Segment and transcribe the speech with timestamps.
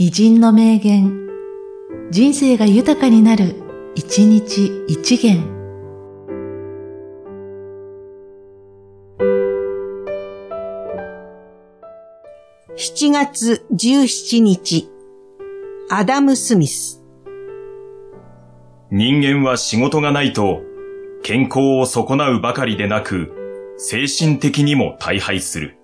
[0.00, 1.26] 偉人の名言、
[2.12, 3.56] 人生が豊かになる、
[3.96, 5.42] 一日一元。
[12.76, 14.88] 7月17日、
[15.90, 17.02] アダム・スミス。
[18.92, 20.60] 人間は仕事がないと、
[21.24, 23.32] 健康を損なうばかりでなく、
[23.78, 25.77] 精神的にも大敗する。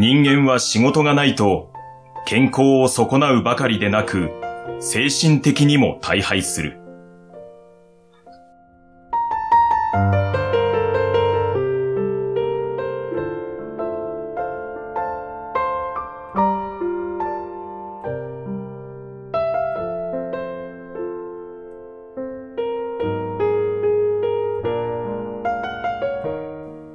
[0.00, 1.70] 人間は仕事がないと、
[2.24, 4.30] 健康を損なうばかりでなく、
[4.80, 6.78] 精神的にも大敗する。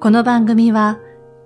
[0.00, 0.98] この番組は、